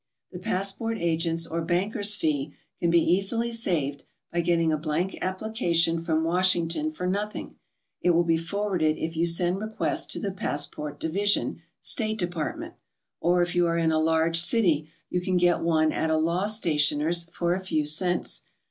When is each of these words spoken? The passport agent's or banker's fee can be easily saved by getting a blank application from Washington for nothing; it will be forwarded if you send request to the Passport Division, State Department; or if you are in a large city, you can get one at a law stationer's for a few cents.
The 0.31 0.39
passport 0.39 0.97
agent's 0.97 1.45
or 1.45 1.61
banker's 1.61 2.15
fee 2.15 2.55
can 2.79 2.89
be 2.89 2.97
easily 2.99 3.51
saved 3.51 4.03
by 4.31 4.41
getting 4.41 4.71
a 4.73 4.77
blank 4.79 5.15
application 5.21 6.01
from 6.01 6.23
Washington 6.23 6.91
for 6.91 7.05
nothing; 7.05 7.57
it 8.01 8.09
will 8.15 8.23
be 8.23 8.35
forwarded 8.35 8.97
if 8.97 9.15
you 9.15 9.27
send 9.27 9.59
request 9.59 10.09
to 10.09 10.19
the 10.19 10.31
Passport 10.31 10.99
Division, 10.99 11.61
State 11.81 12.17
Department; 12.17 12.73
or 13.19 13.43
if 13.43 13.53
you 13.53 13.67
are 13.67 13.77
in 13.77 13.91
a 13.91 13.99
large 13.99 14.39
city, 14.39 14.89
you 15.11 15.21
can 15.21 15.37
get 15.37 15.59
one 15.59 15.91
at 15.91 16.09
a 16.09 16.17
law 16.17 16.47
stationer's 16.47 17.25
for 17.25 17.53
a 17.53 17.59
few 17.63 17.85
cents. 17.85 18.41